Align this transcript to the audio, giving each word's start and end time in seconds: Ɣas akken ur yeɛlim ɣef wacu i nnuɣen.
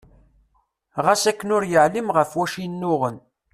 Ɣas 1.05 1.23
akken 1.31 1.53
ur 1.55 1.63
yeɛlim 1.71 2.07
ɣef 2.17 2.31
wacu 2.37 2.59
i 2.65 2.67
nnuɣen. 2.67 3.17